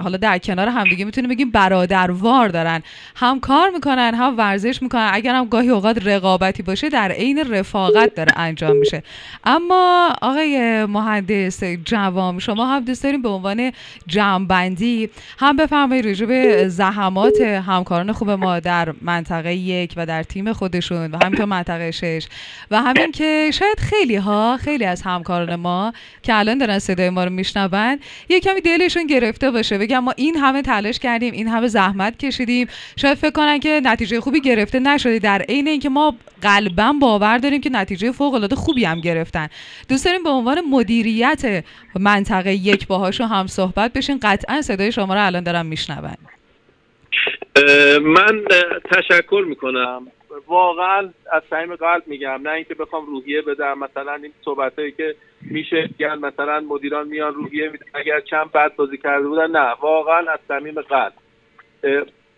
حالا 0.02 0.16
در 0.16 0.38
کنار 0.38 0.69
همدیگه 0.69 1.04
می‌تونیم 1.04 1.31
بگیم 1.31 1.50
برادروار 1.50 2.49
دارن. 2.49 2.83
هم 3.16 3.40
کار 3.40 3.71
می‌کنن 3.71 4.14
هم 4.14 4.38
ورزش 4.38 4.83
می‌کنن. 4.83 5.11
اگر 5.12 5.35
هم 5.35 5.49
گاهی 5.49 5.69
اوقات 5.69 6.07
رقابتی 6.07 6.62
باشه 6.62 6.88
در 6.88 7.12
عین 7.12 7.50
رفاقت 7.50 8.14
داره 8.14 8.33
انجام 8.37 8.76
میشه. 8.76 9.02
اما 9.45 10.09
آقای 10.23 10.85
مهندس 10.85 11.64
جوام 11.64 12.38
شما 12.54 12.66
هم 12.66 12.85
دوست 12.85 13.02
داریم 13.02 13.23
به 13.23 13.28
عنوان 13.28 13.73
جمعبندی 14.06 15.11
هم 15.38 15.56
بفرمایید 15.56 16.06
راجع 16.06 16.26
به 16.26 16.68
زحمات 16.68 17.40
همکاران 17.40 18.12
خوب 18.12 18.30
ما 18.30 18.61
در 18.61 18.94
منطقه 19.02 19.54
یک 19.54 19.94
و 19.97 20.06
در 20.06 20.23
تیم 20.23 20.52
خودشون 20.52 21.11
و 21.11 21.25
همینطور 21.25 21.44
منطقه 21.44 21.90
شش 21.90 22.26
و 22.71 22.82
همین 22.82 23.12
که 23.12 23.50
شاید 23.54 23.80
خیلی 23.80 24.16
ها 24.16 24.56
خیلی 24.56 24.85
از 24.85 25.02
همکاران 25.02 25.56
ما 25.56 25.92
که 26.23 26.35
الان 26.35 26.59
دارن 26.59 26.78
صدای 26.78 27.11
ما 27.11 27.25
رو 27.25 27.30
میشنون 27.30 27.99
یه 28.28 28.40
کمی 28.40 28.61
دلشون 28.61 29.06
گرفته 29.06 29.50
باشه 29.50 29.78
بگم 29.78 29.99
ما 29.99 30.12
این 30.16 30.37
همه 30.37 30.62
تلاش 30.62 30.99
کردیم 30.99 31.35
این 31.35 31.49
همه 31.49 31.68
زحمت 31.68 32.18
کشیدیم. 32.18 32.66
شاید 32.97 33.18
فکر 33.18 33.30
کنن 33.30 33.59
که 33.59 33.80
نتیجه 33.85 34.21
خوبی 34.21 34.40
گرفته 34.40 34.78
نشده 34.78 35.18
در 35.18 35.42
عین 35.42 35.68
اینکه 35.68 35.88
ما 35.88 36.14
قلبا 36.42 36.92
باور 37.00 37.38
داریم 37.38 37.61
که 37.61 37.71
نتیجه 37.71 38.12
فوق 38.12 38.35
العاده 38.35 38.56
خوبی 38.56 38.85
هم 38.85 39.00
گرفتن. 39.00 39.49
دوست 39.88 40.04
داریم 40.04 40.23
به 40.23 40.30
عنوان 40.30 40.61
مدیریت 40.61 41.64
منطقه 41.94 42.42
یک 42.47 42.87
باهاشون 42.87 43.27
هم 43.27 43.47
صحبت 43.47 43.93
بشین. 43.93 44.19
قطعا 44.23 44.63
صدای 44.63 44.93
شما 44.93 45.15
رو 45.15 45.27
الان 45.27 45.43
دارم 45.43 45.67
میشنون. 45.67 46.17
من 48.03 48.45
تشکر 48.91 49.45
می‌کنم. 49.49 50.07
واقعا 50.47 51.11
از 51.33 51.43
صمیم 51.51 51.77
قلب 51.77 52.03
میگم. 52.07 52.41
نه 52.43 52.51
اینکه 52.51 52.75
بخوام 52.75 53.07
روحیه 53.07 53.43
بدم. 53.43 53.79
مثلا 53.79 54.15
این 54.15 54.33
صحبت 54.45 54.79
هایی 54.79 54.93
که 54.93 55.15
میشه 55.41 55.89
گن 56.01 56.19
مثلا 56.19 56.61
مدیران 56.61 57.09
میان 57.09 57.35
روحیه 57.35 57.69
میدن. 57.69 57.87
اگر 57.95 58.21
چند 58.21 58.53
بد 58.53 58.77
بازی 58.77 58.99
کرده 58.99 59.29
بودن 59.29 59.51
نه. 59.51 59.75
واقعا 59.81 60.33
از 60.33 60.39
صمیم 60.49 60.81
قلب. 60.81 61.13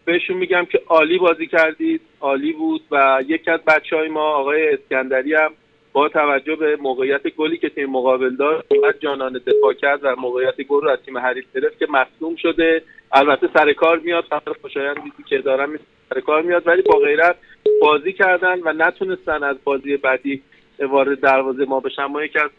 بهشون 0.05 0.37
میگم 0.37 0.65
که 0.65 0.83
عالی 0.89 1.19
بازی 1.19 1.47
کردید. 1.47 2.01
عالی 2.21 2.53
بود 2.53 2.83
و 2.91 3.23
یکی 3.29 3.51
از 3.51 3.61
بچه 3.61 3.97
های 3.97 4.09
ما 4.09 4.35
آقای 4.35 4.69
اسکندری 4.69 5.35
هم 5.35 5.53
با 5.95 6.09
توجه 6.09 6.57
به 6.57 6.77
موقعیت 6.77 7.29
گلی 7.29 7.59
که 7.59 7.69
تیم 7.69 7.91
مقابل 7.91 8.37
داشت 8.37 8.65
اومد 8.69 8.95
جانان 9.01 9.33
دفاع 9.33 9.73
کرد 9.73 10.01
و 10.03 10.17
موقعیت 10.17 10.63
گل 10.63 10.81
رو 10.81 10.89
از 10.89 10.99
تیم 11.07 11.19
حریف 11.19 11.45
گرفت 11.55 11.79
که 11.79 11.87
مصدوم 11.91 12.37
شده. 12.37 12.83
البته 13.13 13.49
سر 13.55 13.73
کار 13.73 13.99
میاد. 13.99 14.25
فقط 14.25 14.61
خوشایند 14.63 14.97
که 15.29 15.39
دارم 15.39 15.79
سر 16.11 16.21
کار 16.21 16.43
میاد. 16.43 16.63
ولی 16.67 16.83
با 16.83 16.99
غیرت 16.99 17.37
بازی 17.81 18.13
کردن 18.13 18.61
و 18.65 18.73
نتونستن 18.73 19.43
از 19.43 19.57
بازی 19.65 19.97
بعدی 19.97 20.43
وارد 20.79 21.21
دروازه 21.21 21.65
ما 21.65 21.81
بشن. 21.81 22.05
ما 22.05 22.25
یکی 22.25 22.39
از 22.39 22.51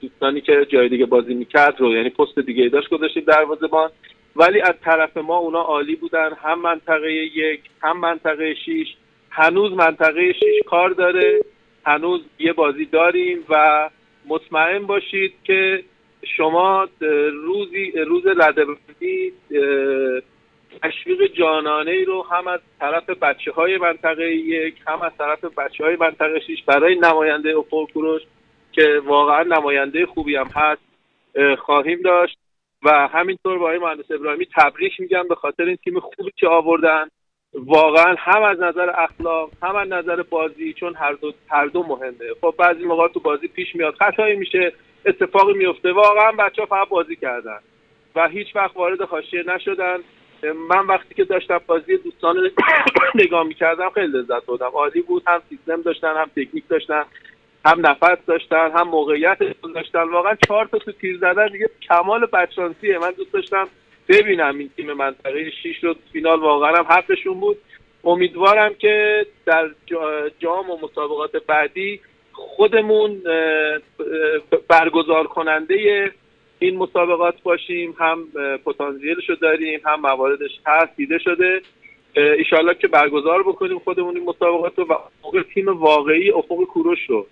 دوستانی 0.00 0.40
که 0.40 0.66
جای 0.68 0.88
دیگه 0.88 1.06
بازی 1.06 1.34
می‌کرد 1.34 1.80
رو 1.80 1.92
یعنی 1.92 2.10
پست 2.10 2.38
دیگه 2.38 2.68
داشت 2.68 2.88
گذاشتیم 2.88 3.24
دروازه 3.24 3.66
بان 3.66 3.90
ولی 4.36 4.60
از 4.60 4.74
طرف 4.84 5.16
ما 5.16 5.36
اونا 5.36 5.60
عالی 5.60 5.96
بودن. 5.96 6.30
هم 6.42 6.60
منطقه 6.60 7.12
یک 7.12 7.60
هم 7.82 8.00
منطقه 8.00 8.54
شیش. 8.54 8.88
هنوز 9.30 9.72
منطقه 9.72 10.32
شیش 10.32 10.62
کار 10.66 10.90
داره. 10.90 11.40
هنوز 11.86 12.20
یه 12.38 12.52
بازی 12.52 12.84
داریم 12.84 13.44
و 13.48 13.90
مطمئن 14.26 14.86
باشید 14.86 15.32
که 15.44 15.84
شما 16.36 16.88
روزی 17.32 17.92
روز 18.06 18.26
ردبندی 18.26 19.32
تشویق 20.82 21.32
جانانه 21.32 21.90
ای 21.90 22.04
رو 22.04 22.22
هم 22.22 22.46
از 22.46 22.60
طرف 22.80 23.10
بچه 23.10 23.52
های 23.52 23.78
منطقه 23.78 24.34
یک 24.34 24.74
هم 24.86 25.02
از 25.02 25.12
طرف 25.18 25.44
بچه 25.44 25.84
های 25.84 25.96
منطقه 25.96 26.40
شیش 26.46 26.62
برای 26.62 26.98
نماینده 26.98 27.56
افق 27.58 27.92
کوروش 27.92 28.22
که 28.72 29.02
واقعا 29.04 29.42
نماینده 29.42 30.06
خوبی 30.06 30.36
هم 30.36 30.50
هست 30.54 30.82
خواهیم 31.58 32.00
داشت. 32.04 32.38
و 32.84 33.08
همینطور 33.08 33.58
با 33.58 33.64
آقای 33.64 33.78
مهندس 33.78 34.10
ابراهیمی 34.10 34.46
تبریک 34.56 35.00
میگم 35.00 35.28
به 35.28 35.34
خاطر 35.34 35.64
این 35.64 35.76
تیم 35.76 36.00
خوبی 36.00 36.30
که 36.36 36.48
آوردن 36.48 37.08
واقعا 37.54 38.14
هم 38.18 38.42
از 38.42 38.60
نظر 38.60 38.90
اخلاق 38.90 39.50
هم 39.62 39.76
از 39.76 39.88
نظر 39.88 40.22
بازی 40.22 40.72
چون 40.72 40.94
هر 40.94 41.12
دو 41.12 41.32
هر 41.48 41.66
دو 41.66 41.82
مهمه. 41.82 42.34
خب 42.40 42.54
بعضی 42.58 42.84
موقع 42.84 43.08
تو 43.08 43.20
بازی 43.20 43.48
پیش 43.48 43.74
میاد 43.74 43.94
خطایی 43.94 44.36
میشه 44.36 44.72
اتفاقی 45.06 45.52
میفته. 45.52 45.92
واقعا 45.92 46.32
بچه 46.32 46.62
ها 46.62 46.66
فقط 46.66 46.88
بازی 46.88 47.16
کردن 47.16 47.58
و 48.16 48.28
هیچ 48.28 48.56
وقت 48.56 48.76
وارد 48.76 49.02
حاشیه 49.02 49.44
نشدن. 49.46 49.98
من 50.68 50.86
وقتی 50.86 51.14
که 51.14 51.24
داشتم 51.24 51.60
بازی 51.66 51.96
دوستان 51.96 52.36
نگاه 53.14 53.46
می‌کردم 53.46 53.90
خیلی 53.90 54.06
لذت 54.06 54.46
بردم. 54.46 54.70
عالی 54.74 55.02
بود 55.02 55.22
هم 55.26 55.42
سیستم 55.48 55.82
داشتن 55.82 56.14
هم 56.16 56.30
تکنیک 56.36 56.68
داشتن 56.68 57.04
هم 57.64 57.86
نفس 57.86 58.18
داشتن 58.26 58.70
هم 58.70 58.88
موقعیت 58.88 59.38
داشتن. 59.74 60.02
واقعا 60.02 60.36
چهار 60.46 60.66
تا 60.66 60.78
تو 60.78 60.92
تیر 60.92 61.18
زدن 61.18 61.46
دیگه 61.46 61.70
کمال 61.88 62.26
بچانسیه 62.26 62.98
من 62.98 63.10
دوست 63.10 63.32
داشتم 63.32 63.68
ببینم 64.08 64.58
این 64.58 64.70
تیم 64.76 64.92
منطقه 64.92 65.50
6 65.50 65.84
رو 65.84 65.94
فینال 66.12 66.40
واقعا 66.40 66.76
هم 66.76 66.84
حقشون 66.84 67.40
بود. 67.40 67.56
امیدوارم 68.04 68.74
که 68.74 69.26
در 69.46 69.70
جام 70.38 70.70
و 70.70 70.76
مسابقات 70.82 71.36
بعدی 71.36 72.00
خودمون 72.32 73.22
برگزار 74.68 75.26
کننده 75.26 76.12
این 76.58 76.76
مسابقات 76.76 77.42
باشیم. 77.42 77.94
هم 77.98 78.28
پتانسیلش 78.64 79.28
رو 79.28 79.34
داریم 79.34 79.80
هم 79.84 80.00
مواردش 80.00 80.60
هست 80.66 80.96
دیده 80.96 81.18
شده. 81.18 81.62
ایشالله 82.16 82.74
که 82.74 82.88
برگزار 82.88 83.42
بکنیم 83.42 83.78
خودمون 83.78 84.16
این 84.16 84.24
مسابقات 84.24 84.78
رو 84.78 84.84
و 84.84 84.94
موقع 85.24 85.42
تیم 85.42 85.68
واقعی 85.68 86.30
افق 86.30 86.64
کوروش 86.64 86.98
رو. 87.08 87.26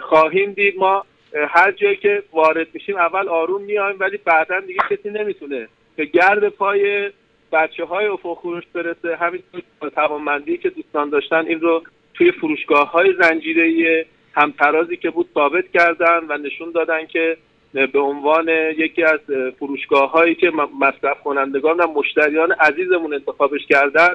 خواهیم 0.00 0.52
دید 0.52 0.78
ما 0.78 1.04
هر 1.48 1.72
جایی 1.72 1.96
که 1.96 2.22
وارد 2.32 2.66
میشیم 2.74 2.96
اول 2.96 3.28
آروم 3.28 3.62
میایم 3.62 3.96
ولی 3.98 4.16
بعدا 4.16 4.60
دیگه 4.60 4.80
کسی 4.90 5.10
نمی‌تونه 5.10 5.68
که 5.98 6.04
گرد 6.04 6.48
پای 6.48 7.10
بچه 7.52 7.84
های 7.84 8.06
افق 8.06 8.34
کوروش 8.34 8.64
برسه. 8.74 9.16
همینطور 9.16 9.62
توانمندی 9.94 10.58
که 10.58 10.70
دوستان 10.70 11.10
داشتن 11.10 11.46
این 11.46 11.60
رو 11.60 11.82
توی 12.14 12.32
فروشگاه 12.32 12.90
های 12.90 13.14
زنجیره 13.20 14.06
همترازی 14.34 14.96
که 14.96 15.10
بود 15.10 15.28
ثابت 15.34 15.64
کردن 15.74 16.20
و 16.28 16.38
نشون 16.38 16.70
دادن 16.70 17.06
که 17.06 17.36
به 17.72 17.98
عنوان 17.98 18.48
یکی 18.78 19.02
از 19.02 19.20
فروشگاه 19.58 20.10
هایی 20.10 20.34
که 20.34 20.50
مصرف 20.80 21.22
کنندگان 21.22 21.76
و 21.76 21.86
مشتریان 21.86 22.52
عزیزمون 22.52 23.14
انتخابش 23.14 23.66
کردن 23.66 24.14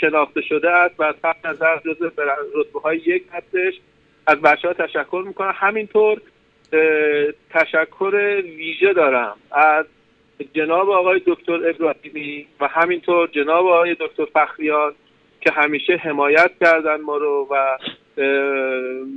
شناخته 0.00 0.40
شده 0.40 0.70
است 0.70 1.00
و 1.00 1.02
از 1.02 1.14
نظر 1.44 1.78
جز 1.78 2.02
رتبه 2.54 2.80
های 2.80 2.96
یک 2.96 3.22
هستش. 3.32 3.74
از 4.26 4.40
بچه 4.40 4.68
ها 4.68 4.74
تشکر 4.74 5.24
می‌کنم. 5.26 5.54
همینطور 5.56 6.20
تشکر 7.50 8.42
ویژه 8.56 8.92
دارم 8.92 9.36
از 9.52 9.84
جناب 10.54 10.90
آقای 10.90 11.22
دکتر 11.26 11.68
ابراهیمی 11.68 12.46
و 12.60 12.68
همینطور 12.68 13.28
جناب 13.32 13.66
آقای 13.66 13.96
دکتر 14.00 14.24
فخریان 14.24 14.94
که 15.40 15.52
همیشه 15.52 15.96
حمایت 15.96 16.50
کردن 16.60 17.00
ما 17.00 17.16
رو 17.16 17.48
و 17.50 17.78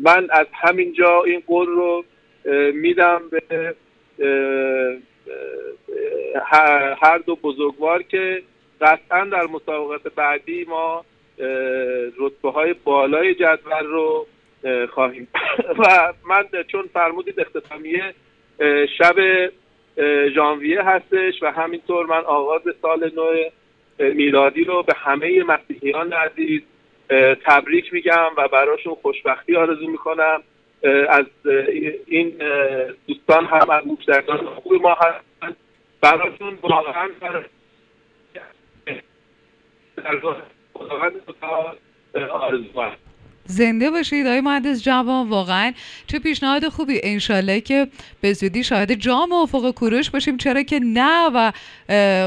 من 0.04 0.28
از 0.30 0.48
همینجا 0.54 1.24
این 1.24 1.44
قول 1.48 1.68
رو 1.68 2.06
میدم 2.74 3.22
به 3.32 3.76
هر 7.02 7.18
دو 7.26 7.36
بزرگوار 7.36 8.04
که 8.04 8.44
قطعا 8.82 9.26
در 9.26 9.44
مسابقات 9.44 10.14
بعدی 10.16 10.66
ما 10.66 11.06
رتبه 12.20 12.52
های 12.52 12.74
بالای 12.74 13.36
جدول 13.36 13.86
رو 13.86 14.28
خواهیم. 14.90 15.28
و 15.80 16.14
من 16.30 16.46
چون 16.68 16.90
فرمودید 16.94 17.40
اختتامیه 17.40 18.14
شب 18.98 19.16
ژانویه 20.36 20.84
هستش 20.84 21.44
و 21.44 21.51
همینطور 21.51 22.06
من 22.06 22.24
آغاز 22.25 22.62
سال 22.82 23.12
نو 23.16 23.34
میلادی 24.13 24.63
رو 24.63 24.84
به 24.84 24.94
همه 24.98 25.44
مسیحیان 25.44 26.13
عزیز 26.13 26.62
تبریک 27.46 27.94
میگم 27.94 28.30
و 28.38 28.48
براشون 28.48 28.96
خوشبختی 28.96 29.56
آرزو 29.56 29.88
می‌کنم. 29.88 30.44
از 31.10 31.25
این 32.08 32.42
دوستان 33.08 33.46
هم 33.46 33.70
از 33.70 33.88
مشترکان 33.88 34.38
خوب 34.38 34.74
ما 34.82 34.94
هستن. 34.94 35.56
براشون 36.01 36.58
واقعا 36.62 37.10
آرزو 42.30 42.82
زنده 43.48 43.89
باشید 43.89 44.27
آقای 44.27 44.42
مهندس 44.42 44.84
جوان. 44.84 45.30
واقعا 45.30 45.74
چه 46.08 46.20
پیشنهاد 46.20 46.70
خوبی. 46.70 47.00
انشالله 47.04 47.62
که 47.62 47.88
به 48.22 48.34
زودی 48.34 48.63
شاهد 48.63 48.94
جام 48.94 49.32
افق 49.32 49.72
کوروش 49.72 50.10
باشیم. 50.10 50.38
چرا 50.38 50.63
که 50.63 50.80
نه 50.84 51.30
و 51.36 51.51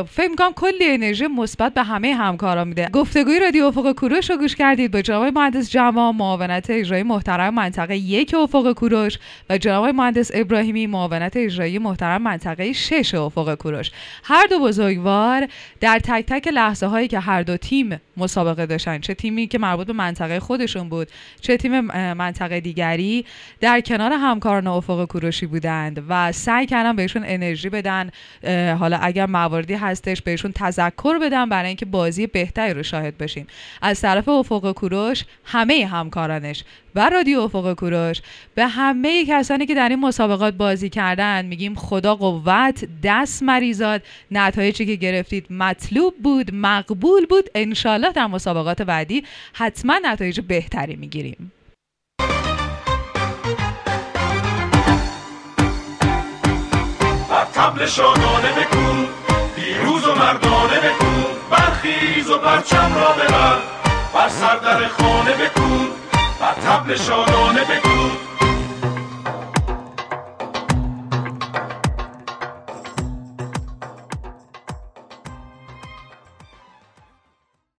فکر 0.04 0.34
کنم 0.38 0.52
کلی 0.52 0.84
انرژی 0.84 1.26
مثبت 1.26 1.74
به 1.74 1.82
همه 1.82 2.14
همکارا 2.14 2.64
میده. 2.64 2.88
گفتگوی 2.92 3.40
رادیو 3.40 3.64
افق 3.64 3.92
کوروش 3.92 4.30
رو 4.30 4.36
گوش 4.36 4.56
کردید 4.56 4.90
با 4.90 5.02
جناب 5.02 5.24
مهندس 5.38 5.70
جوان 5.70 6.16
معاونت 6.16 6.70
اجرایی 6.70 7.02
محترم 7.02 7.54
منطقه 7.54 7.96
یک 7.96 8.34
افق 8.34 8.72
کوروش 8.72 9.18
و 9.50 9.58
جناب 9.58 9.86
مهندس 9.86 10.30
ابراهیمی 10.34 10.86
معاونت 10.86 11.36
اجرایی 11.36 11.78
محترم 11.78 12.22
منطقه 12.22 12.72
شش 12.72 13.14
افق 13.14 13.54
کوروش. 13.54 13.90
هر 14.24 14.46
دو 14.46 14.58
بزرگوار 14.58 15.48
در 15.80 15.98
تک 15.98 16.24
تک 16.26 16.48
لحظه 16.48 16.86
هایی 16.86 17.08
که 17.08 17.18
هر 17.18 17.42
دو 17.42 17.56
تیم 17.56 18.00
مسابقه 18.16 18.66
داشتن 18.66 18.98
چه 18.98 19.14
تیمی 19.14 19.46
که 19.46 19.58
مربوط 19.58 19.86
به 19.86 19.92
منطقه 19.92 20.40
خودشون 20.40 20.88
بود 20.88 21.08
چه 21.40 21.56
تیم 21.56 21.80
منطقه 22.12 22.60
دیگری 22.60 23.24
در 23.60 23.80
کنار 23.80 24.12
همکاران 24.12 24.66
افق 24.66 25.04
کوروشی 25.04 25.46
بودند 25.46 26.04
و 26.08 26.32
سعی 26.32 26.66
کردن 26.66 26.96
بهشون 26.96 27.22
انرژی 27.26 27.68
بدن. 27.68 28.10
حالا 28.78 28.98
اگر 29.02 29.26
مواردی 29.26 29.74
هستش 29.74 30.22
بهشون 30.22 30.52
تذکر 30.52 31.18
بدن 31.18 31.48
برای 31.48 31.68
اینکه 31.68 31.86
بازی 31.86 32.26
بهتری 32.26 32.74
رو 32.74 32.82
شاهد 32.82 33.18
باشیم. 33.18 33.46
از 33.82 34.00
طرف 34.00 34.28
افق 34.28 34.72
کوروش 34.72 35.24
همه 35.44 35.86
همکارانش 35.86 36.64
و 36.94 37.10
رادیو 37.10 37.40
افق 37.40 37.74
کوروش. 37.74 38.20
به 38.54 38.66
همه 38.66 39.26
کسانی 39.28 39.66
که 39.66 39.74
در 39.74 39.88
این 39.88 40.00
مسابقات 40.00 40.54
بازی 40.54 40.88
کردن 40.88 41.46
میگیم 41.46 41.74
خدا 41.74 42.14
قوت 42.14 42.84
دست 43.02 43.42
مریزاد. 43.42 44.02
نتایجی 44.30 44.86
که 44.86 44.94
گرفتید 44.94 45.46
مطلوب 45.50 46.14
بود 46.22 46.50
مقبول 46.54 47.26
بود. 47.26 47.50
انشالله 47.54 48.12
در 48.12 48.26
مسابقات 48.26 48.82
بعدی 48.82 49.24
حتما 49.52 50.00
نتایج 50.04 50.40
بهتری 50.40 50.96
می‌گیریم. 50.96 51.52
تبل 57.54 57.86
شادانه 57.86 58.52
بکن 58.52 59.06
پیروز 59.56 60.06
و 60.06 60.14
مردانه 60.14 60.80
بکن 60.80 61.24
برخیز 61.50 62.30
و 62.30 62.38
پرچم 62.38 62.94
را 62.94 63.12
ببر 63.12 63.58
بر 64.14 64.28
سردر 64.28 64.88
خانه 64.88 65.32
بکن 65.32 65.99
تبل 66.64 66.96
شادانه 66.96 67.64
بکن 67.64 68.19